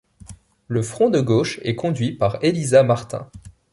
[0.67, 3.29] Le Front de gauche est conduit par Élisa Martin.